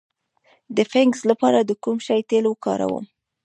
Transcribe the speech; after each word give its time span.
د 0.75 0.77
فنګس 0.91 1.19
لپاره 1.31 1.59
د 1.63 1.71
کوم 1.83 1.97
شي 2.07 2.19
تېل 2.29 2.45
وکاروم؟ 2.49 3.05